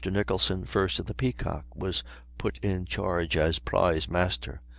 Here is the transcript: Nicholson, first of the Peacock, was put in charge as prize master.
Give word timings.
Nicholson, 0.03 0.65
first 0.65 0.97
of 0.97 1.05
the 1.05 1.13
Peacock, 1.13 1.63
was 1.75 2.03
put 2.39 2.57
in 2.63 2.85
charge 2.85 3.37
as 3.37 3.59
prize 3.59 4.09
master. 4.09 4.59